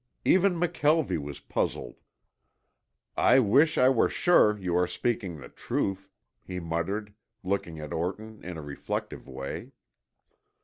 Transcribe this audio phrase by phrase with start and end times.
[0.25, 1.99] Even McKelvie was puzzled.
[3.15, 6.09] "I wish I were sure you are speaking the truth,"
[6.43, 9.73] he muttered, looking at Orton in a reflective way.